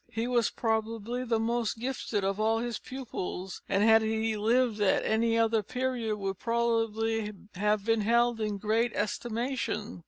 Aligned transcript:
He 0.11 0.25
was 0.27 0.49
probably 0.49 1.23
the 1.23 1.39
most 1.39 1.77
gifted 1.77 2.23
of 2.23 2.39
all 2.39 2.57
his 2.57 2.79
pupils, 2.79 3.61
and 3.69 3.83
had 3.83 4.01
he 4.01 4.35
lived 4.35 4.81
at 4.81 5.05
any 5.05 5.37
other 5.37 5.61
period 5.61 6.15
would 6.17 6.39
probably 6.39 7.31
have 7.53 7.85
been 7.85 8.01
held 8.01 8.41
in 8.41 8.57
great 8.57 8.93
estimation. 8.95 9.99